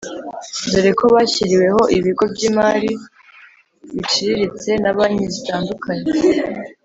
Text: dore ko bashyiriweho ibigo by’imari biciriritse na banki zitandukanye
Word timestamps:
dore 0.71 0.91
ko 0.99 1.05
bashyiriweho 1.15 1.81
ibigo 1.97 2.23
by’imari 2.33 2.91
biciriritse 3.95 4.69
na 4.83 4.91
banki 4.97 5.25
zitandukanye 5.35 6.07